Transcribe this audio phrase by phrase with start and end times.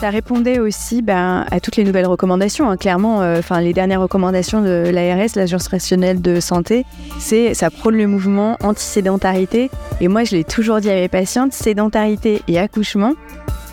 [0.00, 2.70] Ça répondait aussi ben, à toutes les nouvelles recommandations.
[2.70, 2.78] Hein.
[2.78, 6.86] Clairement, euh, les dernières recommandations de l'ARS, l'Agence rationnelle de santé,
[7.18, 9.70] c'est ça prône le mouvement anti-sédentarité.
[10.00, 13.12] Et moi, je l'ai toujours dit à mes patientes, sédentarité et accouchement,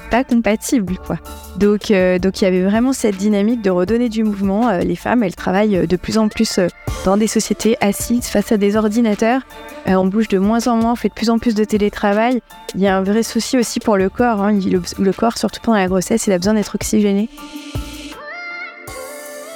[0.09, 1.17] pas compatible quoi.
[1.57, 4.69] Donc euh, donc il y avait vraiment cette dynamique de redonner du mouvement.
[4.69, 6.59] Euh, les femmes, elles travaillent euh, de plus en plus
[7.05, 9.41] dans des sociétés assises face à des ordinateurs.
[9.85, 12.41] on bouge de moins en moins, on fait de plus en plus de télétravail.
[12.75, 14.41] Il y a un vrai souci aussi pour le corps.
[14.41, 14.59] Hein.
[14.59, 17.29] Le, corps, surtout pendant la grossesse, il a besoin d'être oxygéné.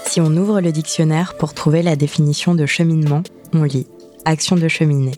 [0.05, 3.23] Si on ouvre le dictionnaire pour trouver la définition de cheminement,
[3.53, 3.87] on lit
[4.25, 5.13] action de cheminer.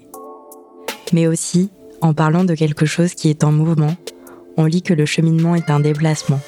[1.12, 1.70] Mais aussi,
[2.02, 3.96] en parlant de quelque chose qui est en mouvement,
[4.58, 6.40] on lit que le cheminement est un déplacement,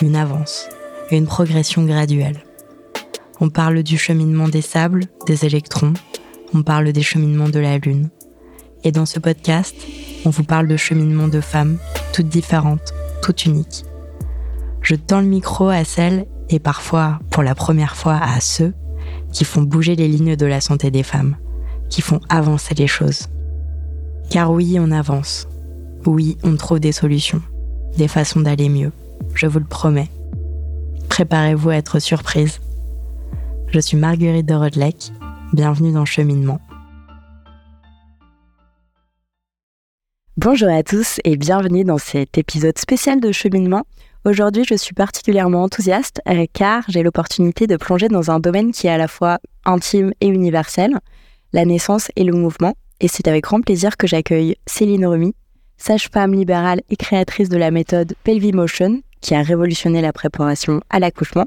[0.00, 0.68] une avance,
[1.10, 2.42] une progression graduelle.
[3.40, 5.92] On parle du cheminement des sables, des électrons,
[6.54, 8.08] on parle des cheminements de la Lune.
[8.82, 9.74] Et dans ce podcast,
[10.24, 11.78] on vous parle de cheminement de femmes,
[12.12, 13.84] toutes différentes, toutes uniques.
[14.82, 18.72] Je tends le micro à celles, et parfois pour la première fois à ceux,
[19.32, 21.36] qui font bouger les lignes de la santé des femmes,
[21.90, 23.28] qui font avancer les choses.
[24.30, 25.46] Car oui, on avance.
[26.06, 27.42] Oui, on trouve des solutions
[27.96, 28.92] des façons d'aller mieux,
[29.34, 30.08] je vous le promets.
[31.08, 32.60] Préparez-vous à être surprise.
[33.68, 35.12] Je suis Marguerite de Rodelec,
[35.52, 36.60] bienvenue dans Cheminement.
[40.36, 43.84] Bonjour à tous et bienvenue dans cet épisode spécial de Cheminement.
[44.24, 48.86] Aujourd'hui, je suis particulièrement enthousiaste euh, car j'ai l'opportunité de plonger dans un domaine qui
[48.86, 50.98] est à la fois intime et universel,
[51.52, 52.74] la naissance et le mouvement.
[53.00, 55.34] Et c'est avec grand plaisir que j'accueille Céline Remy,
[55.80, 61.46] sage-femme libérale et créatrice de la méthode Pelvimotion, qui a révolutionné la préparation à l'accouchement.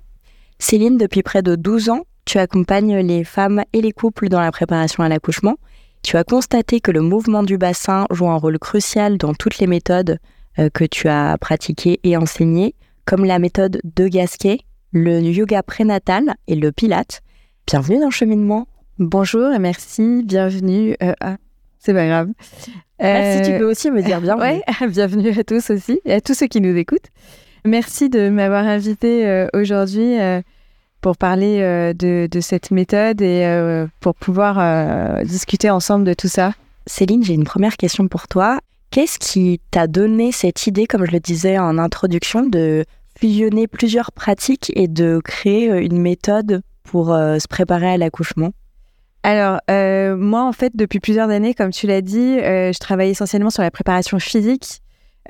[0.60, 4.52] Céline, depuis près de 12 ans, tu accompagnes les femmes et les couples dans la
[4.52, 5.56] préparation à l'accouchement.
[6.02, 9.68] Tu as constaté que le mouvement du bassin joue un rôle crucial dans toutes les
[9.68, 10.20] méthodes
[10.60, 12.76] euh, que tu as pratiquées et enseignées,
[13.06, 14.60] comme la méthode de Gasquet,
[14.92, 17.22] le yoga prénatal et le pilate.
[17.68, 18.68] Bienvenue dans cheminement.
[19.00, 20.96] Bonjour et merci, bienvenue.
[21.02, 21.14] Euh,
[21.84, 22.30] c'est pas grave.
[23.00, 24.62] Merci, tu peux aussi me dire bienvenue.
[24.80, 27.10] Ouais, bienvenue à tous aussi et à tous ceux qui nous écoutent.
[27.66, 30.42] Merci de m'avoir invité euh, aujourd'hui euh,
[31.02, 36.54] pour parler euh, de, de, cette méthode et pour pouvoir discuter ensemble de tout ça.
[36.88, 38.60] Céline, j'ai une première question pour toi.
[38.92, 42.86] Qu'est-ce qui t'a donné cette idée, comme je le disais en introduction, de
[43.18, 48.52] fusionner plusieurs pratiques et de créer une méthode pour se préparer à l'accouchement?
[49.24, 53.10] Alors, euh, moi, en fait, depuis plusieurs années, comme tu l'as dit, euh, je travaille
[53.10, 54.82] essentiellement sur la préparation physique,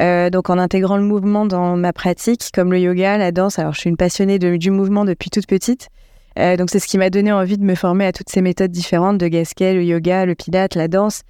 [0.01, 3.59] euh, donc en intégrant le mouvement dans ma pratique, comme le yoga, la danse.
[3.59, 5.89] Alors, je suis une passionnée du mouvement depuis toute petite.
[6.35, 9.19] donc, c'est ce qui m'a donné envie de me former à toutes ces méthodes différentes
[9.19, 11.21] de Gasquet, le yoga, le pilate, la danse.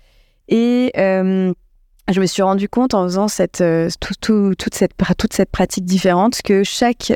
[0.48, 3.62] Et je me suis rendu compte en faisant cette,
[4.00, 7.12] toute, cette, toute cette pratique différente que chaque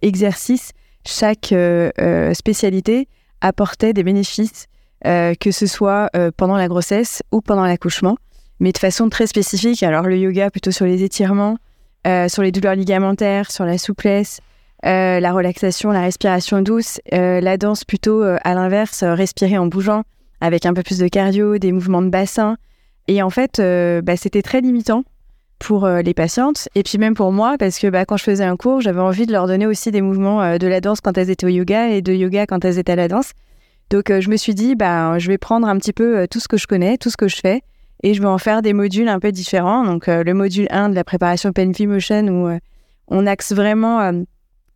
[0.00, 0.72] exercice,
[1.04, 1.54] chaque
[2.32, 3.06] spécialité
[3.42, 4.68] apportait des bénéfices,
[5.04, 8.16] euh, que ce soit euh, pendant la grossesse ou pendant l'accouchement,
[8.60, 9.82] mais de façon très spécifique.
[9.82, 11.58] Alors le yoga plutôt sur les étirements,
[12.06, 14.40] euh, sur les douleurs ligamentaires, sur la souplesse,
[14.84, 20.02] la relaxation, la respiration douce, la danse plutôt à l'inverse, respirer en bougeant
[20.40, 22.56] avec un peu plus de cardio, des mouvements de bassin.
[23.06, 23.62] Et en fait,
[24.02, 25.04] bah, c'était très limitant
[25.62, 28.56] pour les patientes et puis même pour moi parce que bah, quand je faisais un
[28.56, 31.46] cours, j'avais envie de leur donner aussi des mouvements de la danse quand elles étaient
[31.46, 33.32] au yoga et de yoga quand elles étaient à la danse.
[33.90, 36.56] Donc je me suis dit, bah, je vais prendre un petit peu tout ce que
[36.56, 37.62] je connais, tout ce que je fais
[38.02, 39.84] et je vais en faire des modules un peu différents.
[39.84, 42.58] Donc le module 1 de la préparation Pen Motion où
[43.08, 44.12] on axe vraiment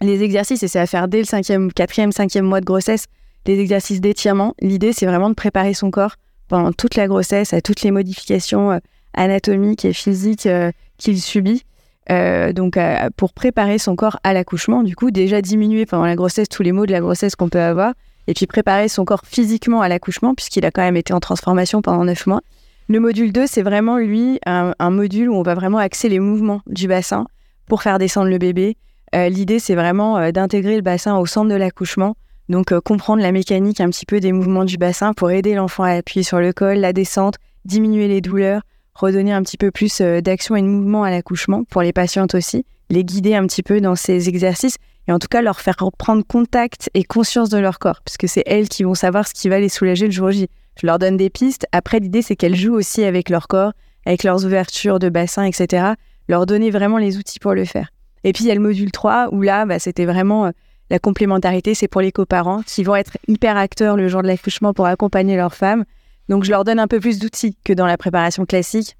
[0.00, 3.06] les exercices et c'est à faire dès le cinquième, quatrième, cinquième mois de grossesse,
[3.44, 4.54] des exercices d'étirement.
[4.60, 6.14] L'idée, c'est vraiment de préparer son corps
[6.48, 8.78] pendant toute la grossesse à toutes les modifications
[9.16, 11.64] anatomique et physique euh, qu'il subit.
[12.10, 16.14] Euh, donc, euh, pour préparer son corps à l'accouchement, du coup, déjà diminuer pendant la
[16.14, 17.94] grossesse tous les maux de la grossesse qu'on peut avoir,
[18.28, 21.82] et puis préparer son corps physiquement à l'accouchement, puisqu'il a quand même été en transformation
[21.82, 22.42] pendant neuf mois.
[22.88, 26.60] Le module 2, c'est vraiment, lui, un, module où on va vraiment axer les mouvements
[26.68, 27.26] du bassin
[27.66, 28.76] pour faire descendre le bébé.
[29.12, 32.14] L'idée, c'est vraiment d'intégrer le bassin au centre de l'accouchement,
[32.48, 35.90] donc comprendre la mécanique un petit peu des mouvements du bassin pour aider l'enfant à
[35.90, 38.62] appuyer sur le col, la descente, diminuer les douleurs,
[38.98, 42.34] redonner un petit peu plus euh, d'action et de mouvement à l'accouchement pour les patientes
[42.34, 44.76] aussi, les guider un petit peu dans ces exercices
[45.08, 48.42] et en tout cas leur faire prendre contact et conscience de leur corps, puisque c'est
[48.46, 50.48] elles qui vont savoir ce qui va les soulager le jour J.
[50.80, 51.66] Je leur donne des pistes.
[51.72, 53.72] Après, l'idée, c'est qu'elles jouent aussi avec leur corps,
[54.04, 55.92] avec leurs ouvertures de bassin, etc.
[56.28, 57.90] Leur donner vraiment les outils pour le faire.
[58.24, 60.50] Et puis, il y a le module 3, où là, bah, c'était vraiment euh,
[60.90, 64.74] la complémentarité, c'est pour les coparents qui vont être hyper acteurs le jour de l'accouchement
[64.74, 65.84] pour accompagner leurs femmes
[66.28, 68.96] donc je leur donne un peu plus d'outils que dans la préparation classique.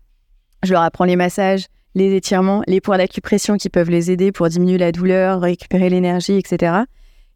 [0.62, 4.49] Je leur apprends les massages, les étirements, les points d'acupression qui peuvent les aider pour
[4.49, 6.82] diminuer la douleur, récupérer l'énergie, etc.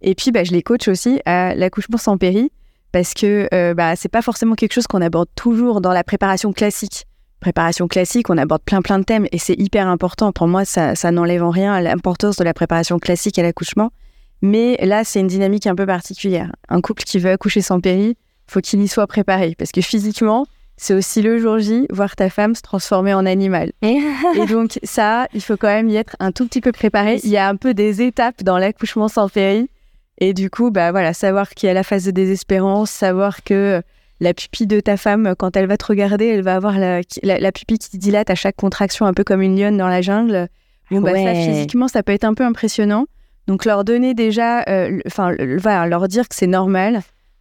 [0.03, 2.51] Et puis, bah, je les coach aussi à l'accouchement sans péri
[2.93, 6.53] parce que euh, bah, c'est pas forcément quelque chose qu'on aborde toujours dans la préparation
[6.53, 7.07] classique.
[7.41, 10.31] Préparation classique, on aborde plein plein de thèmes et c'est hyper important.
[10.33, 13.93] Pour moi, ça, ça n'enlève en rien l'importance de la préparation classique à l'accouchement.
[14.43, 16.53] Mais là, c'est une dynamique un peu particulière.
[16.69, 18.17] Un couple qui veut accoucher sans péri,
[18.51, 22.31] faut qu'il y soit préparé parce que physiquement, c'est aussi le jour J, voir ta
[22.31, 23.73] femme se transformer en animal.
[23.83, 27.21] Et donc ça, il faut quand même y être un tout petit peu préparé.
[27.23, 29.69] Il y a un peu des étapes dans l'accouchement sans péri
[30.21, 33.83] et du coup, bah voilà, savoir qu'il y a la phase de désespérance, savoir que
[34.21, 37.53] la pupille de ta femme, quand elle va te regarder, elle va avoir la, la,
[37.53, 40.49] pupille qui dilate à chaque contraction, un peu comme une lionne dans la jungle.
[40.91, 43.07] Bon, bah, ça, physiquement, ça peut être un peu impressionnant.
[43.47, 47.01] Donc, leur donner déjà, euh, enfin, leur dire que c'est normal,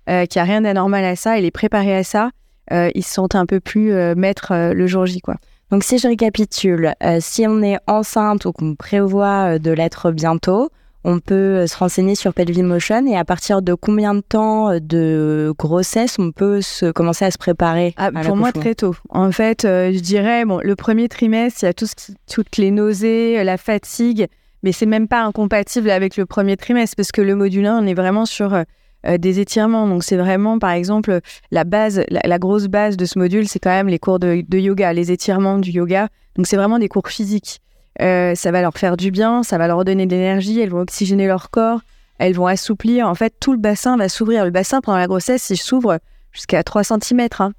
[0.10, 2.32] euh, qu'il n'y a rien d'anormal à ça et les préparer à ça,
[2.72, 5.36] euh, ils se sentent un peu plus maîtres le jour J, quoi.
[5.72, 10.72] Donc, si je récapitule, si on est enceinte ou qu'on prévoit de l'être bientôt,
[11.04, 14.80] on peut euh, se renseigner sur Pelvimotion et à partir de combien de temps euh,
[14.82, 18.96] de grossesse on peut se, commencer à se préparer ah, Pour moi, très tôt.
[19.10, 22.16] En fait, euh, je dirais, bon, le premier trimestre, il y a tout ce qui,
[22.32, 24.28] toutes les nausées, la fatigue,
[24.64, 27.88] mais c'est même pas incompatible avec le premier trimestre parce que le module 1, on
[27.88, 28.62] est vraiment sur
[29.06, 29.88] des étirements.
[29.88, 31.20] Donc, c'est vraiment, par exemple,
[31.52, 34.94] la base, la, grosse base de ce module, c'est quand même les cours de yoga,
[34.94, 36.10] les étirements du yoga.
[36.36, 37.62] Donc, c'est vraiment des cours physiques.
[38.02, 40.80] Euh, ça va leur faire du bien, ça va leur donner de l'énergie, elles vont
[40.80, 41.82] oxygéner leur corps,
[42.18, 43.08] elles vont assouplir.
[43.08, 44.46] En fait, tout le bassin va s'ouvrir.
[44.46, 46.00] Le bassin, pendant la grossesse, il s'ouvre
[46.32, 47.28] jusqu'à 3 cm.
[47.40, 47.52] Hein.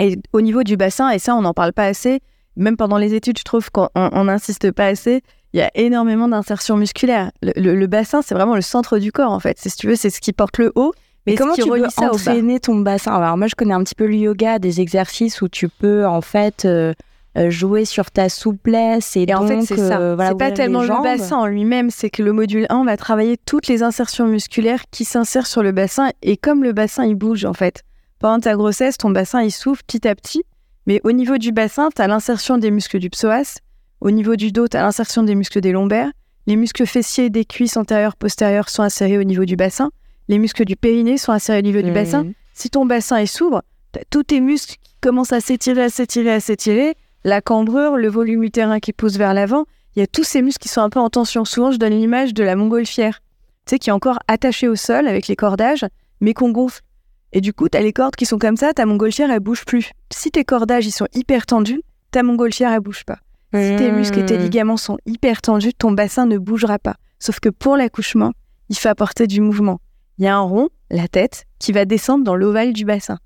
[0.00, 2.20] Et au niveau du bassin, et ça, on n'en parle pas assez,
[2.56, 3.88] même pendant les études, je trouve qu'on
[4.24, 5.22] n'insiste pas assez,
[5.52, 7.30] il y a énormément d'insertions musculaires.
[7.42, 9.58] Le, bassin, c'est vraiment le centre du corps, en fait.
[9.58, 10.92] Si tu veux, c'est ce qui porte le haut.
[11.26, 13.14] Mais comment tu peux ça entraîner ton bassin?
[13.14, 16.22] Alors moi, je connais un petit peu le yoga, des exercices où tu peux en
[16.22, 16.94] fait euh,
[17.38, 21.02] euh, jouer sur ta souplesse et, en fait c'est ça euh, c'est pas tellement le
[21.02, 25.04] bassin en lui-même c'est que le module 1 va travailler toutes les insertions musculaires qui
[25.04, 27.84] s'insèrent sur le bassin et comme le bassin il bouge en fait
[28.18, 30.42] pendant ta grossesse ton bassin il s'ouvre petit à petit
[30.86, 33.58] mais au niveau du bassin tu as l'insertion des muscles du psoas
[34.00, 36.10] au niveau du dos tu as l'insertion des muscles des lombaires
[36.46, 39.90] les muscles fessiers des cuisses antérieures postérieures sont insérés au niveau du bassin
[40.28, 43.62] les muscles du périnée sont insérés au niveau du bassin si ton bassin s'ouvre
[44.10, 48.42] tous tes muscles qui commencent à s'étirer à s'étirer à s'étirer la cambrure, le volume
[48.44, 49.64] utérin qui pousse vers l'avant,
[49.94, 51.44] il y a tous ces muscles qui sont un peu en tension.
[51.44, 53.20] Souvent, je donne l'image de la montgolfière,
[53.66, 55.86] tu sais, qui est encore attachée au sol avec les cordages,
[56.20, 56.82] mais qu'on gonfle.
[57.32, 59.64] Et du coup, tu as les cordes qui sont comme ça, ta montgolfière, elle bouge
[59.64, 59.90] plus.
[60.10, 63.18] Si tes cordages, ils sont hyper tendus, ta montgolfière, elle bouge pas.
[63.54, 64.42] Si tes muscles et tes mmh.
[64.42, 66.96] ligaments sont hyper tendus, ton bassin ne bougera pas.
[67.18, 68.32] Sauf que pour l'accouchement,
[68.68, 69.80] il faut apporter du mouvement.
[70.18, 73.18] Il y a un rond, la tête, qui va descendre dans l'ovale du bassin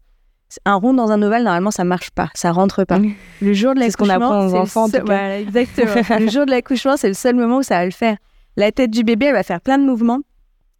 [0.64, 2.98] un rond dans un ovale, normalement, ça marche pas, ça rentre pas.
[3.40, 4.48] Le jour de l'accouchement,
[4.88, 4.98] c'est
[5.40, 6.18] exactement.
[6.18, 8.16] le jour de l'accouchement, c'est le seul moment où ça va le faire.
[8.56, 10.20] La tête du bébé, elle va faire plein de mouvements,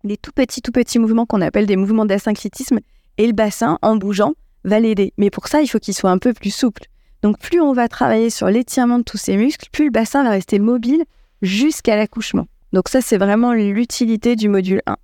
[0.05, 2.81] des tout petits, tout petits mouvements qu'on appelle des mouvements d'asynclitisme,
[3.19, 4.35] et le bassin, en bougeant,
[4.65, 5.13] va l'aider.
[5.17, 6.85] Mais pour ça, il faut qu'il soit un peu plus souple.
[7.23, 10.31] Donc, plus on va travailler sur l'étirement de tous ces muscles, plus le bassin va
[10.31, 11.05] rester mobile
[11.41, 12.47] jusqu'à l'accouchement.
[12.73, 14.97] Donc ça, c'est vraiment l'utilité du module 1.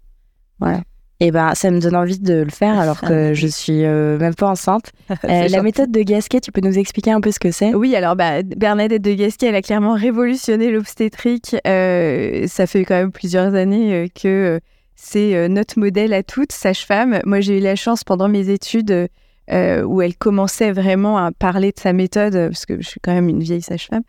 [0.61, 0.83] Voilà.
[1.21, 4.19] Et eh ben, ça me donne envie de le faire alors que je suis euh,
[4.19, 4.93] même pas enceinte.
[5.25, 7.75] Euh, la méthode de Gasquet, tu peux nous expliquer un peu ce que c'est?
[7.75, 11.57] Oui, alors bah, Bernadette de Gasquet, elle a clairement révolutionné l'obstétrique.
[11.67, 14.61] Euh, ça fait quand même plusieurs années que
[14.95, 17.21] c'est notre modèle à toutes, sage-femme.
[17.25, 19.09] Moi, j'ai eu la chance pendant mes études
[19.51, 23.29] où elle commençait vraiment à parler de sa méthode, parce que je suis quand même
[23.29, 24.03] une vieille sage-femme.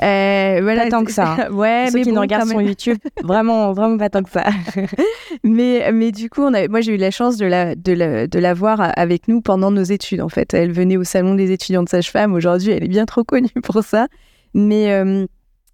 [0.00, 1.50] Euh, voilà, pas tant que ça.
[1.52, 4.46] ouais, Ceux mais qui nous regardent sur YouTube, vraiment, vraiment pas tant que ça.
[5.44, 8.26] mais, mais du coup, on a, moi, j'ai eu la chance de la, de, la,
[8.26, 10.22] de la voir avec nous pendant nos études.
[10.22, 12.32] En fait, elle venait au salon des étudiants de sage-femme.
[12.32, 14.08] Aujourd'hui, elle est bien trop connue pour ça.
[14.54, 15.26] Mais euh,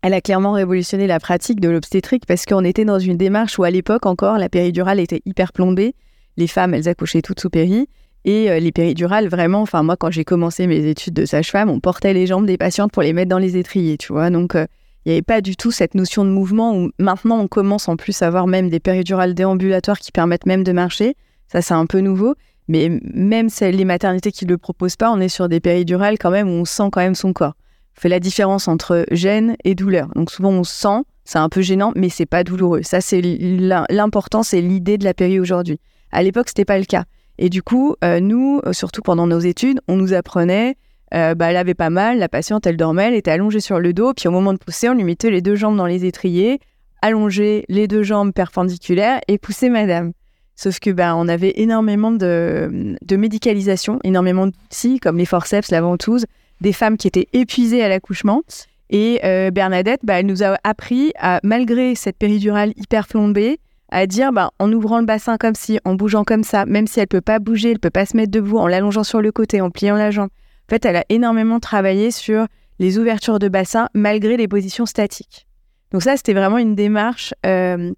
[0.02, 3.64] elle a clairement révolutionné la pratique de l'obstétrique parce qu'on était dans une démarche où,
[3.64, 5.94] à l'époque encore, la péridurale était hyper plombée.
[6.36, 7.88] Les femmes, elles accouchaient toutes sous péri.
[8.24, 11.80] Et euh, les péridurales, vraiment, enfin, moi, quand j'ai commencé mes études de sage-femme, on
[11.80, 14.30] portait les jambes des patientes pour les mettre dans les étriers, tu vois.
[14.30, 14.66] Donc, euh,
[15.04, 17.96] il n'y avait pas du tout cette notion de mouvement où maintenant, on commence en
[17.96, 21.14] plus à avoir même des péridurales déambulatoires qui permettent même de marcher.
[21.50, 22.34] Ça, c'est un peu nouveau.
[22.68, 26.30] Mais même les maternités qui ne le proposent pas, on est sur des péridurales quand
[26.30, 27.54] même où on sent quand même son corps.
[27.96, 30.08] On fait la différence entre gêne et douleur.
[30.14, 32.82] Donc, souvent, on sent, c'est un peu gênant, mais c'est pas douloureux.
[32.82, 35.80] Ça, c'est l'important, c'est l'idée de la péri aujourd'hui.
[36.12, 37.04] À l'époque, c'était pas le cas.
[37.38, 40.76] Et du coup, euh, nous, euh, surtout pendant nos études, on nous apprenait,
[41.14, 43.92] euh, bah, elle avait pas mal, la patiente, elle dormait, elle était allongée sur le
[43.92, 46.58] dos, puis au moment de pousser, on lui mettait les deux jambes dans les étriers,
[47.00, 50.12] allonger les deux jambes perpendiculaires et pousser madame.
[50.56, 55.80] Sauf que bah, on avait énormément de, de médicalisation, énormément d'outils comme les forceps, la
[55.80, 56.26] ventouse,
[56.60, 58.42] des femmes qui étaient épuisées à l'accouchement.
[58.90, 59.20] Et
[59.52, 64.50] Bernadette, bah, elle nous a appris, à, malgré cette péridurale hyper flambée, à dire bah,
[64.58, 67.38] en ouvrant le bassin comme si, en bougeant comme ça, même si elle peut pas
[67.38, 70.10] bouger, elle peut pas se mettre debout, en l'allongeant sur le côté, en pliant la
[70.10, 70.28] jambe.
[70.28, 72.46] En fait, elle a énormément travaillé sur
[72.78, 75.46] les ouvertures de bassin malgré les positions statiques.
[75.92, 77.92] Donc ça, c'était vraiment une démarche euh,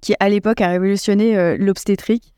[0.00, 2.32] qui, à l'époque, a révolutionné euh, l'obstétrique.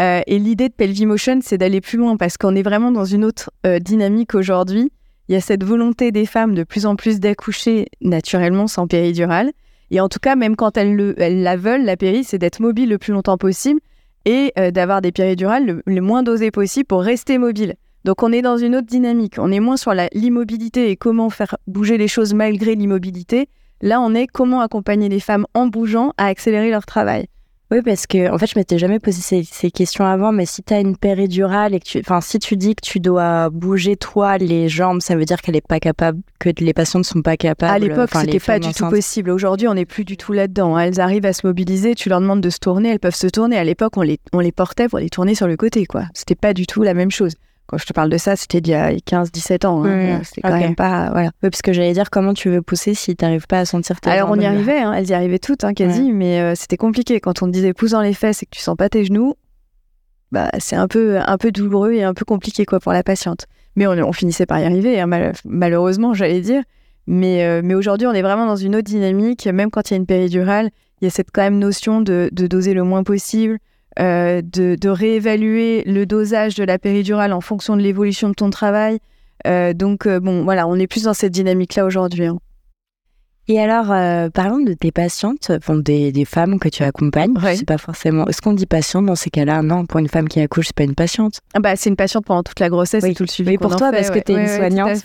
[0.00, 3.24] Euh, et l'idée de Pelvimotion, c'est d'aller plus loin parce qu'on est vraiment dans une
[3.24, 4.90] autre dynamique aujourd'hui.
[5.28, 9.52] Il y a cette volonté des femmes de plus en plus d'accoucher naturellement sans péridurale.
[9.90, 12.88] Et en tout cas, même quand elles, le, la veulent, la péri, c'est d'être mobile
[12.88, 13.80] le plus longtemps possible
[14.24, 17.74] et euh, d'avoir des péridurales le, moins dosées possible pour rester mobile.
[18.04, 19.34] Donc on est dans une autre dynamique.
[19.38, 23.48] On est moins sur l'immobilité et comment faire bouger les choses malgré l'immobilité.
[23.82, 27.26] Là, on est comment accompagner les femmes en bougeant à accélérer leur travail.
[27.70, 30.74] Oui, parce que en fait, je m'étais jamais posé ces, questions avant, mais si tu
[30.74, 34.38] as une péridurale et que tu, enfin, si tu dis que tu dois bouger toi
[34.38, 37.36] les jambes, ça veut dire qu'elle est pas capable, que les patients ne sont pas
[37.36, 37.72] capables.
[37.72, 39.30] À l'époque, c'était pas du tout possible.
[39.30, 40.76] Aujourd'hui, on n'est plus du tout là-dedans.
[40.76, 40.86] Hein.
[40.86, 41.94] Elles arrivent à se mobiliser.
[41.94, 43.56] Tu leur demandes de se tourner, elles peuvent se tourner.
[43.56, 46.04] À l'époque, on les, on les portait pour les tourner sur le côté, quoi.
[46.12, 47.34] C'était pas du tout la même chose.
[47.70, 49.84] Quand je te parle de ça, c'était il y a 15-17 ans.
[49.84, 50.18] Hein.
[50.18, 51.10] Mmh, c'était quand même pas.
[51.12, 51.30] Voilà.
[51.40, 54.00] Oui, parce que j'allais dire comment tu veux pousser si tu n'arrives pas à sentir
[54.00, 54.92] tes Alors, on y arrivait, hein.
[54.92, 57.20] elles y arrivaient toutes, hein, quasi, mais euh, c'était compliqué.
[57.20, 59.34] Quand on te disait pousse dans les fesses et que tu sens pas tes genoux,
[60.32, 63.46] bah, c'est un peu, un peu douloureux et un peu compliqué quoi, pour la patiente.
[63.76, 65.04] Mais on, finissait par y arriver,
[65.44, 66.64] malheureusement, j'allais dire.
[67.06, 69.46] Mais, euh, mais aujourd'hui, on est vraiment dans une autre dynamique.
[69.46, 72.30] Même quand il y a une péridurale, il y a cette quand même notion de,
[72.32, 73.58] de doser le moins possible,
[73.98, 78.98] euh, de, réévaluer le dosage de la péridurale en fonction de l'évolution de ton travail.
[79.46, 82.26] Euh, donc, euh, bon, voilà, on est plus dans cette dynamique-là aujourd'hui.
[82.26, 82.38] Hein.
[83.50, 87.34] Et alors, euh, parlons de tes patientes, des, des, femmes que tu accompagnes.
[87.56, 88.24] C'est pas forcément.
[88.28, 89.60] Est-ce qu'on dit patiente dans ces cas-là?
[89.62, 91.40] Non, pour une femme qui accouche, c'est pas une patiente.
[91.54, 93.50] Ah bah, c'est une patiente pendant toute la grossesse et tout le suivi.
[93.50, 95.04] Oui, pour toi, parce que tu es une soignante.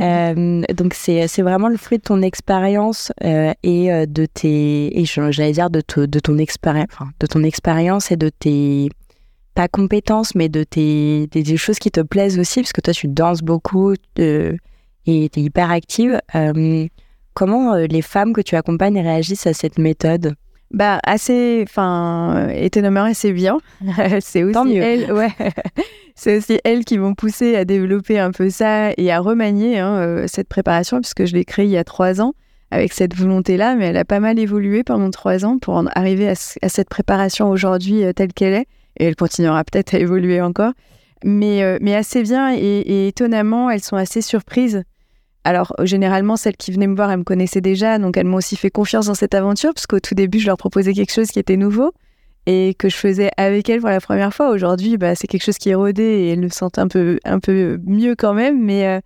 [0.00, 5.00] euh, donc, c'est, vraiment le fruit de ton expérience euh, et euh, de tes.
[5.00, 8.88] Et j'allais dire de, de ton expérience, enfin, de ton expérience et de tes
[9.54, 13.06] pas compétences, mais de tes des, choses qui te plaisent aussi, parce que toi, tu
[13.06, 14.22] danses beaucoup et tu
[15.06, 16.20] es hyper active.
[17.34, 20.34] Comment euh, les femmes que tu accompagnes réagissent à cette méthode?
[20.70, 23.58] Bah assez, enfin, étonnamment assez bien.
[24.20, 25.32] c'est aussi elles, ouais.
[26.14, 29.96] c'est aussi elles qui vont pousser à développer un peu ça et à remanier hein,
[29.96, 32.34] euh, cette préparation puisque je l'ai créée il y a trois ans
[32.70, 36.28] avec cette volonté-là, mais elle a pas mal évolué pendant trois ans pour en arriver
[36.28, 38.66] à, cette préparation aujourd'hui euh, telle qu'elle est
[38.98, 40.72] et elle continuera peut-être à évoluer encore.
[41.24, 44.84] Mais, mais assez bien et, et étonnamment, elles sont assez surprises
[45.44, 48.56] alors, généralement, celles qui venaient me voir, elles me connaissaient déjà, donc elles m'ont aussi
[48.56, 51.38] fait confiance dans cette aventure, parce qu'au tout début, je leur proposais quelque chose qui
[51.38, 51.92] était nouveau
[52.46, 54.50] et que je faisais avec elles pour la première fois.
[54.50, 57.40] Aujourd'hui, bah, c'est quelque chose qui est rodé et elles le sentent un peu, un
[57.40, 59.00] peu mieux quand même, mais, euh,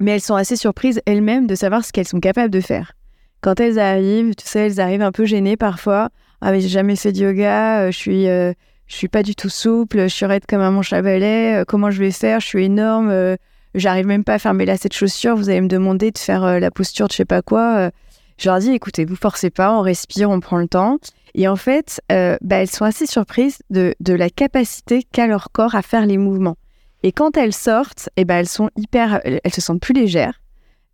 [0.00, 2.92] mais elles sont assez surprises elles-mêmes de savoir ce qu'elles sont capables de faire.
[3.40, 6.10] Quand elles arrivent, tu sais, elles arrivent un peu gênées parfois.
[6.40, 8.28] Ah, mais j'ai jamais fait de yoga, euh, je suis.
[8.28, 8.52] Euh,
[8.86, 11.90] je suis pas du tout souple, je suis raide comme un manche à balai, comment
[11.90, 13.36] je vais faire, je suis énorme,
[13.74, 16.58] j'arrive même pas à fermer là cette chaussure, vous allez me demander de faire euh,
[16.58, 17.76] la posture de je sais pas quoi.
[17.76, 17.90] Euh.
[18.38, 20.98] je leur dis, écoutez, vous forcez pas, on respire, on prend le temps.
[21.34, 25.74] Et en fait, euh, bah, elles sont assez surprises de, la capacité qu'a leur corps
[25.74, 26.56] à faire les mouvements.
[27.02, 30.40] Et quand elles sortent, et eh ben elles sont hyper, elles se sentent plus légères.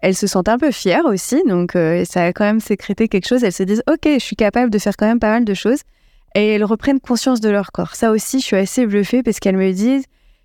[0.01, 1.73] Elles se sentent un peu fières aussi, donc
[2.05, 3.43] ça a quand même sécrété quelque chose.
[3.43, 5.81] Elles se disent, ok, je suis capable de faire quand même pas mal de choses.
[6.35, 7.95] Et elles reprennent conscience de leur corps.
[7.95, 10.05] Ça aussi, je suis assez bluffée parce qu'elles me disent,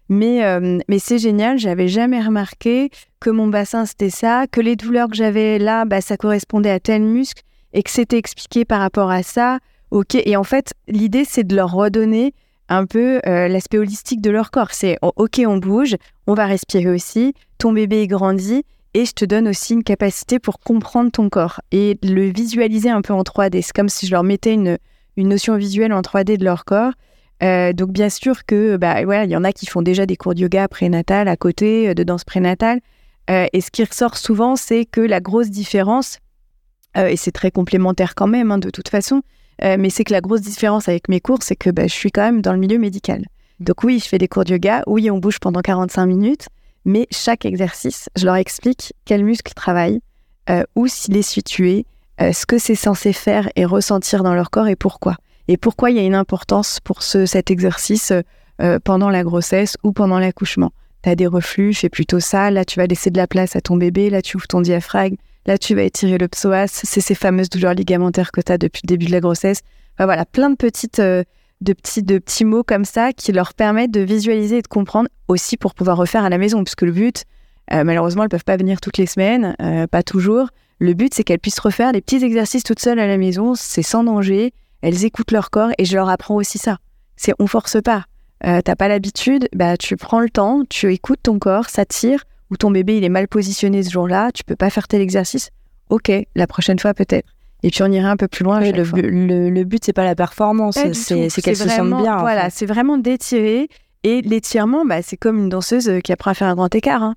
[0.09, 2.89] mais, euh, mais c'est génial, j'avais jamais remarqué
[3.19, 6.79] que mon bassin c'était ça, que les douleurs que j'avais là, bah, ça correspondait à
[6.79, 9.59] tel muscle et que c'était expliqué par rapport à ça.
[9.91, 12.33] Ok, et en fait, l'idée c'est de leur redonner
[12.69, 14.71] un peu euh, l'aspect holistique de leur corps.
[14.71, 15.95] C'est oh, ok, on bouge,
[16.27, 18.63] on va respirer aussi, ton bébé grandit
[18.95, 23.01] et je te donne aussi une capacité pour comprendre ton corps et le visualiser un
[23.01, 23.61] peu en 3D.
[23.61, 24.79] C'est comme si je leur mettais une,
[25.17, 26.93] une notion visuelle en 3D de leur corps
[27.41, 30.17] euh, donc bien sûr que bah ouais, il y en a qui font déjà des
[30.17, 32.81] cours de yoga prénatal à côté euh, de danse prénatale.
[33.29, 36.19] Euh, et ce qui ressort souvent, c'est que la grosse différence,
[36.95, 39.21] et c'est très complémentaire quand même hein, de toute façon,
[39.61, 42.23] mais c'est que la grosse différence avec mes cours, c'est que bah, je suis quand
[42.23, 43.25] même dans le milieu médical.
[43.59, 46.47] Donc oui, je fais des cours de yoga, oui, on bouge pendant 45 minutes,
[46.85, 49.99] mais chaque exercice, je leur explique quel muscle travaille,
[50.75, 51.85] où s'il est situé,
[52.19, 55.17] ce que c'est censé faire et ressentir dans leur corps et pourquoi
[55.49, 58.13] et pourquoi il y a une importance pour ce, cet exercice
[58.61, 60.71] euh, pendant la grossesse ou pendant l'accouchement?
[61.01, 63.61] Tu as des reflux, fais plutôt ça, là tu vas laisser de la place à
[63.61, 65.15] ton bébé, là tu ouvres ton diaphragme,
[65.47, 68.81] là tu vas étirer le psoas, c'est ces fameuses douleurs ligamentaires que tu as depuis
[68.83, 69.61] le début de la grossesse.
[69.97, 71.23] voilà, plein de petites euh,
[71.61, 75.09] de petits de petits mots comme ça qui leur permettent de visualiser et de comprendre
[75.27, 77.25] aussi pour pouvoir refaire à la maison puisque le but
[77.71, 79.55] malheureusement, elles peuvent pas venir toutes les semaines,
[79.91, 80.47] pas toujours.
[80.79, 83.83] Le but, c'est qu'elles puissent refaire des petits exercices toutes seules à la maison, c'est
[83.83, 84.53] sans danger.
[84.81, 86.77] Elles écoutent leur corps et je leur apprends aussi ça.
[87.15, 88.05] C'est on force pas.
[88.45, 92.23] Euh, T'as pas l'habitude, bah tu prends le temps, tu écoutes ton corps, ça tire,
[92.49, 95.49] ou ton bébé il est mal positionné ce jour-là, tu peux pas faire tel exercice.
[95.89, 97.27] Ok, la prochaine fois peut-être.
[97.63, 98.61] Et puis on irait un peu plus loin.
[98.61, 102.19] le, le, le, but c'est pas la performance, c'est qu'elle se sente bien.
[102.19, 103.67] Voilà, c'est vraiment d'étirer.
[104.03, 107.03] Et l'étirement, bah, c'est comme une danseuse qui apprend à faire un grand écart.
[107.03, 107.15] Hein.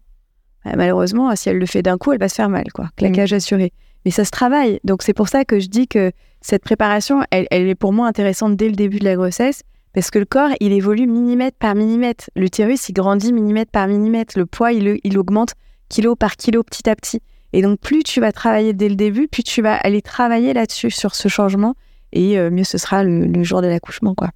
[0.65, 2.89] Bah, malheureusement, si elle le fait d'un coup, elle va se faire mal, quoi.
[2.97, 3.37] Claquage mm.
[3.37, 3.73] assuré.
[4.05, 4.81] Mais ça se travaille.
[4.85, 8.57] Donc c'est pour ça que je dis que cette préparation, elle, est pour moi intéressante
[8.57, 9.63] dès le début de la grossesse,
[9.95, 12.31] parce que le corps, il évolue millimètre par millimètre.
[12.35, 14.39] L'utérus, il grandit millimètre par millimètre.
[14.39, 15.53] Le poids, il, augmente
[15.89, 17.21] kilo par kilo petit à petit.
[17.53, 20.91] Et donc, plus tu vas travailler dès le début, plus tu vas aller travailler là-dessus,
[20.91, 21.75] sur ce changement,
[22.13, 24.31] et euh, mieux ce sera le, jour de l'accouchement, quoi.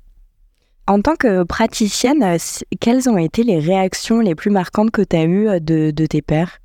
[0.87, 2.37] En tant que praticienne,
[2.79, 6.23] quelles ont été les réactions les plus marquantes que tu as eues euh, de, tes
[6.23, 6.59] pères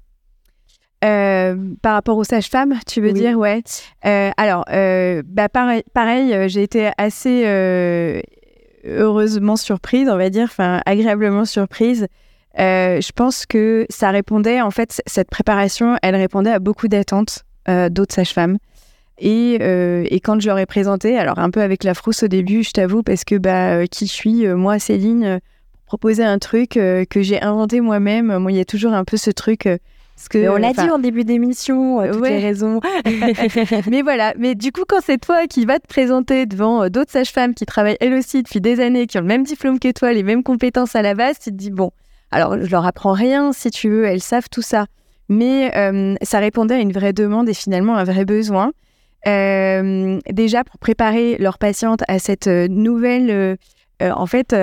[1.03, 3.63] euh, par rapport aux sages-femmes, tu veux dire, ouais.
[4.05, 4.65] Euh, alors,
[5.25, 7.43] bah pareil, pareil j'ai été assez
[8.86, 12.08] heureusement surprise, on va dire, enfin agréablement surprise.
[12.58, 18.13] je pense que ça répondait, en fait, cette préparation, elle répondait à beaucoup d'attentes d'autres
[18.13, 18.58] sages-femmes.
[19.24, 22.63] Euh, et, quand je leur ai présenté, alors un peu avec la frousse au début,
[22.63, 25.39] je t'avoue, parce que bah, euh, qui je suis, euh, moi, Céline,
[25.86, 28.38] proposer un truc que j'ai inventé moi-même.
[28.38, 29.67] Moi, il y a toujours un peu ce truc.
[30.27, 32.79] Que, on l'a dit en début d'émission, toutes les raisons.
[33.89, 37.53] mais voilà, mais du coup, quand c'est toi qui vas te présenter devant d'autres sages-femmes
[37.53, 40.23] qui travaillent elles aussi depuis des années, qui ont le même diplôme que toi, les
[40.23, 41.91] mêmes compétences à la base, tu te dis, bon,
[42.31, 44.85] alors je leur apprends rien si tu veux, elles savent tout ça.
[45.29, 45.71] Mais
[46.21, 48.71] ça répondait à une vraie demande et finalement un vrai besoin.
[49.27, 53.55] Euh, déjà pour préparer leurs patientes à cette euh, nouvelle, euh,
[54.01, 54.55] en fait,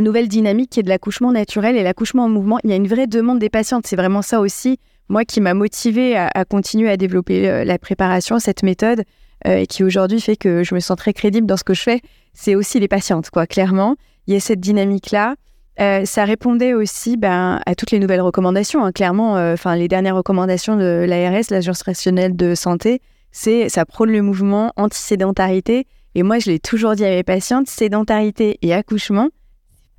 [0.00, 2.58] nouvelle dynamique qui est de l'accouchement naturel et l'accouchement en mouvement.
[2.64, 3.86] Il y a une vraie demande des patientes.
[3.86, 4.78] C'est vraiment ça aussi,
[5.08, 9.02] moi, qui m'a motivée à, continuer à développer la préparation, cette méthode,
[9.44, 12.00] et qui aujourd'hui fait que je me sens très crédible dans ce que je fais.
[12.32, 13.96] C'est aussi les patientes, quoi, clairement.
[14.26, 15.34] Il y a cette dynamique-là.
[15.78, 18.84] ça répondait aussi ben, à toutes les nouvelles recommandations.
[18.84, 18.92] Hein.
[18.92, 23.00] Clairement, les dernières recommandations de l'ARS, l'Agence rationnelle de santé,
[23.32, 25.86] c'est ça prône le mouvement anti-sédentarité.
[26.14, 29.28] Et moi, je l'ai toujours dit à mes patientes, sédentarité et accouchement,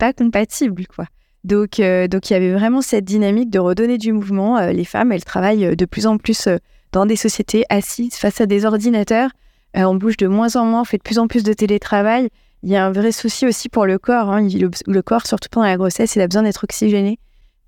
[0.02, 1.06] pas compatible, quoi.
[1.44, 4.58] Donc, euh, donc il y avait vraiment cette dynamique de redonner du mouvement.
[4.58, 6.50] Euh, les femmes, elles travaillent euh, de plus en plus
[6.92, 9.30] dans des sociétés assises face à des ordinateurs.
[9.76, 12.30] on bouge de moins en moins, on fait de plus en plus de télétravail.
[12.64, 14.32] Il y a un vrai souci aussi pour le corps.
[14.32, 14.48] Hein.
[14.88, 17.20] Le, corps, surtout pendant la grossesse, il a besoin d'être oxygéné.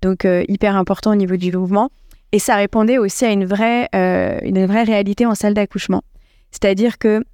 [0.02, 1.90] Donc, hyper important au niveau du mouvement.
[2.32, 6.02] Et ça répondait aussi à une vraie, une vraie réalité en salle d'accouchement.
[6.52, 7.24] C'est-à-dire que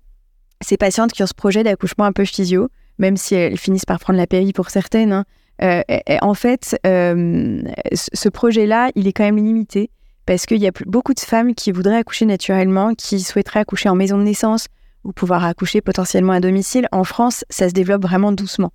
[0.63, 2.69] ces patientes qui ont ce projet d'accouchement un peu physio,
[3.01, 5.25] même si elles finissent par prendre la péri pour certaines, hein,
[5.63, 5.83] euh,
[6.23, 9.91] en fait, euh, ce projet-là, il est quand même limité
[10.25, 13.97] parce qu'il y a beaucoup de femmes qui voudraient accoucher naturellement, qui souhaiteraient accoucher en
[13.97, 14.69] maison de naissance
[15.03, 16.87] ou pouvoir accoucher potentiellement à domicile.
[16.93, 18.73] En France, ça se développe vraiment doucement.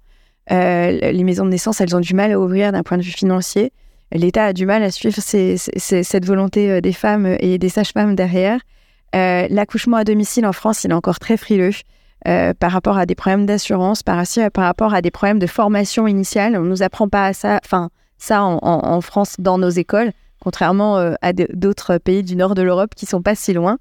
[0.50, 3.72] les maisons de naissance, elles ont du mal à ouvrir d'un point de vue financier
[4.12, 8.60] l'État a du mal à suivre cette volonté euh, des femmes et des sages-femmes derrière.
[9.16, 11.72] Euh, l'accouchement à domicile en France, il est encore très frileux
[12.28, 16.08] euh, par rapport à des problèmes d'assurance, par, par rapport à des problèmes de formation
[16.08, 16.58] initiale.
[16.58, 21.34] On ne nous apprend pas ça, enfin, ça en, France dans nos écoles, contrairement à
[21.34, 23.78] d'autres pays du nord de l'Europe qui sont pas si loin.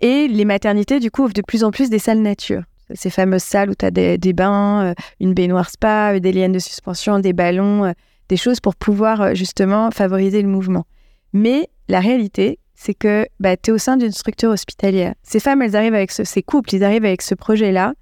[0.00, 2.62] Et les maternités, du coup, ouvrent de plus en plus des salles nature.
[2.94, 7.18] Ces fameuses salles où tu as des, bains, une baignoire spa, des lianes de suspension,
[7.20, 7.92] des ballons
[8.28, 10.86] des choses pour pouvoir euh, justement favoriser le mouvement.
[11.32, 15.14] Mais la réalité, c'est que bah, tu es au sein d'une structure hospitalière.
[15.22, 17.94] Ces femmes, elles arrivent avec ce, ces couples, ils arrivent avec ce projet-là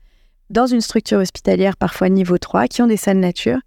[0.50, 3.58] dans une structure hospitalière, parfois niveau 3, qui ont des salles nature,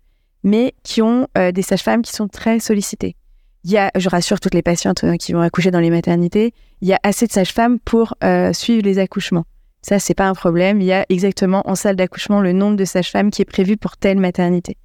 [0.43, 3.15] mais qui ont euh, des sages-femmes qui sont très sollicitées.
[3.63, 6.53] Il y a, je rassure toutes les patientes euh, qui vont accoucher dans les maternités,
[6.81, 8.15] il y a assez de sages-femmes pour
[8.53, 9.45] suivre les accouchements.
[9.81, 10.81] Ça, c'est pas un problème.
[10.81, 13.97] Il y a exactement en salle d'accouchement le nombre de sages-femmes qui est prévu pour
[13.97, 14.77] telle maternité.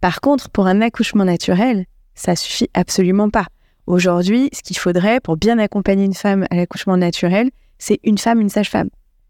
[0.00, 1.84] Par contre, pour un accouchement naturel,
[2.14, 3.46] ça suffit absolument pas.
[3.86, 8.40] Aujourd'hui, ce qu'il faudrait pour bien accompagner une femme à l'accouchement naturel, c'est une femme,
[8.40, 8.88] une sage-femme.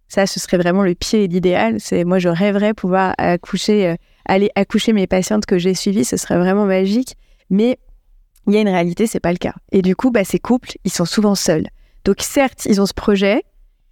[0.08, 1.76] Ça, ce serait vraiment le pied et l'idéal.
[1.78, 6.04] C'est moi, je rêverais pouvoir euh, aller accoucher mes patientes que j'ai suivies.
[6.04, 7.16] Ce serait vraiment magique.
[7.50, 7.78] Mais
[8.46, 9.54] il y a une réalité, c'est pas le cas.
[9.72, 11.66] Et du coup, bah, ces couples, ils sont souvent seuls.
[12.04, 13.42] Donc certes, ils ont ce projet,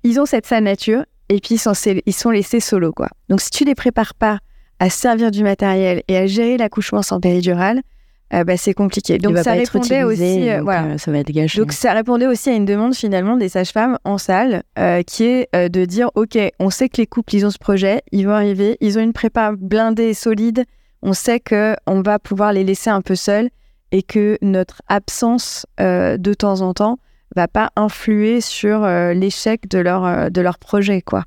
[0.05, 3.09] ils ont cette salle nature, et puis ils sont, laissés solo, quoi.
[3.29, 4.38] Donc si tu les prépares pas
[4.79, 7.83] à servir du matériel et à gérer l'accouchement sans péridurale,
[8.32, 9.18] euh, bah, c'est compliqué.
[9.18, 10.84] Donc ça répondait aussi, euh, voilà.
[10.84, 11.60] Euh, ça va être gâché.
[11.60, 14.62] Donc ça répondait aussi à une demande finalement des sages-femmes en salle,
[15.06, 18.26] qui est de dire ok, on sait que les couples ils ont ce projet, ils
[18.26, 20.64] vont arriver, ils ont une prépa blindée et solide,
[21.02, 23.50] on sait que on va pouvoir les laisser un peu seuls
[23.92, 26.98] et que notre absence de temps en temps
[27.37, 31.24] va pas influer sur l'échec de leur, de leur projet, quoi.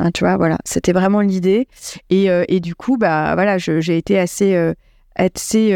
[0.00, 1.68] Hein, tu vois, voilà, c'était vraiment l'idée.
[2.10, 4.74] Et, et, du coup, bah voilà, j'ai été assez
[5.16, 5.72] assez.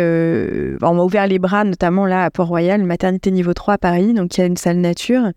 [0.82, 4.14] on m'a ouvert les bras, notamment là à Port-Royal, maternité niveau 3 à Paris.
[4.14, 5.30] Donc il y a une salle nature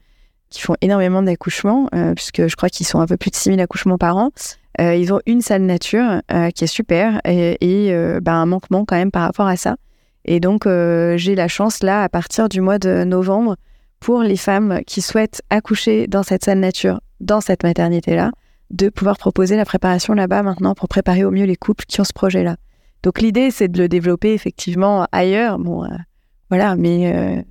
[0.49, 3.97] qui font énormément d'accouchements, puisque je crois qu'ils sont un peu plus de 6000 accouchements
[3.97, 4.31] par an.
[4.79, 8.95] Euh, ils ont une salle nature euh, qui est super et, bah, un manquement quand
[8.95, 9.75] même par rapport à ça.
[10.25, 13.55] Et donc, j'ai la chance là, à partir du mois de novembre,
[14.01, 18.31] pour les femmes qui souhaitent accoucher dans cette salle nature, dans cette maternité-là,
[18.71, 22.03] de pouvoir proposer la préparation là-bas maintenant pour préparer au mieux les couples qui ont
[22.03, 22.57] ce projet-là.
[23.03, 25.59] Donc l'idée, c'est de le développer effectivement ailleurs.
[25.59, 25.87] Bon,
[26.49, 27.43] voilà, mais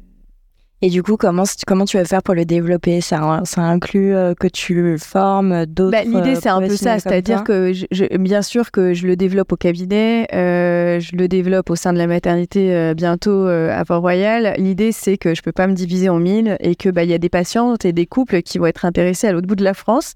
[0.82, 3.02] et du coup, comment, comment tu vas faire pour le développer?
[3.02, 7.44] Ça, ça inclut euh, que tu formes d'autres bah, L'idée, c'est un peu ça, c'est-à-dire
[7.44, 11.76] que je, bien sûr que je le développe au cabinet, euh, je le développe au
[11.76, 14.54] sein de la maternité euh, bientôt à Port-Royal.
[14.56, 17.18] L'idée, c'est que je peux pas me diviser en mille et que bah, y a
[17.18, 20.14] des patientes et des couples qui vont être intéressés à l'autre bout de la France.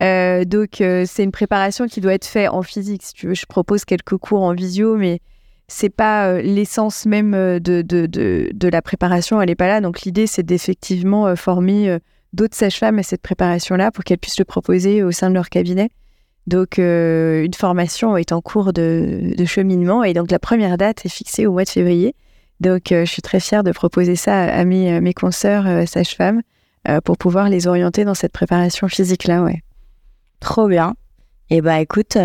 [0.00, 3.02] Donc, c'est une préparation qui doit être faite en physique.
[3.02, 5.20] Si tu veux, je propose quelques cours en visio, mais
[5.68, 9.80] c'est pas euh, l'essence même euh, de, de, de, la préparation, elle n'est pas là.
[9.80, 11.98] Donc l'idée, c'est d'effectivement euh, former
[12.32, 15.90] d'autres sages-femmes à cette préparation-là pour qu'elles puissent le proposer au sein de leur cabinet.
[16.46, 21.46] Donc une formation est en cours de, cheminement et donc la première date est fixée
[21.46, 22.14] au mois de février.
[22.60, 26.42] Donc je suis très fière de proposer ça à mes, mes consoeurs sages-femmes
[27.04, 29.42] pour pouvoir les orienter dans cette préparation physique-là.
[29.42, 29.63] Ouais.
[30.44, 30.94] Trop bien.
[31.50, 32.16] Et eh bah écoute,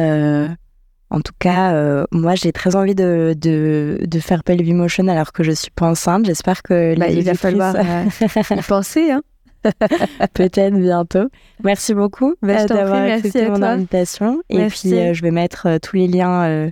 [1.11, 5.43] en tout cas, euh, moi, j'ai très envie de, de, de faire Pelvimotion alors que
[5.43, 6.25] je suis pas enceinte.
[6.25, 8.05] J'espère que bah, il va falloir euh,
[8.55, 9.11] y penser.
[9.11, 9.21] Hein.
[10.33, 11.27] Peut-être bientôt.
[11.63, 14.41] Merci beaucoup bah, d'avoir accepté mon invitation.
[14.49, 16.69] Et puis, euh, je vais mettre tous les liens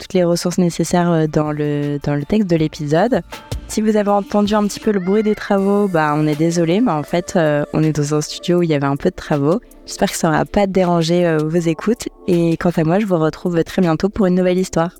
[0.00, 3.22] toutes les ressources nécessaires euh, dans le, dans le texte de l'épisode.
[3.68, 6.80] Si vous avez entendu un petit peu le bruit des travaux, bah, on est désolé,
[6.80, 9.10] mais en fait, euh, on est dans un studio où il y avait un peu
[9.10, 9.60] de travaux.
[9.86, 12.08] J'espère que ça n'aura pas dérangé euh, vos écoutes.
[12.26, 14.96] Et quant à moi, je vous retrouve très bientôt pour une nouvelle histoire.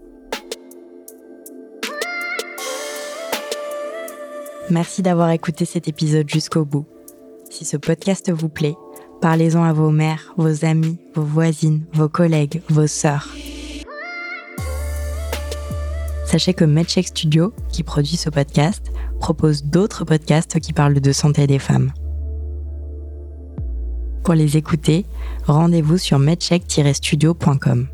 [4.70, 6.86] Merci d'avoir écouté cet épisode jusqu'au bout.
[7.50, 8.76] Si ce podcast vous plaît,
[9.20, 13.28] parlez-en à vos mères, vos amis, vos voisines, vos collègues, vos sœurs.
[16.30, 21.48] Sachez que MedCheck Studio, qui produit ce podcast, propose d'autres podcasts qui parlent de santé
[21.48, 21.92] des femmes.
[24.22, 25.06] Pour les écouter,
[25.48, 27.88] rendez-vous sur medcheck-studio.com.